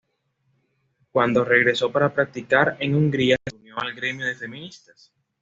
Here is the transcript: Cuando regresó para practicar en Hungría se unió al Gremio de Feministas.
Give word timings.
Cuando 1.11 1.45
regresó 1.45 1.91
para 1.91 2.11
practicar 2.11 2.75
en 2.79 2.95
Hungría 2.95 3.37
se 3.45 3.55
unió 3.57 3.77
al 3.79 3.93
Gremio 3.93 4.25
de 4.25 4.33
Feministas. 4.33 5.13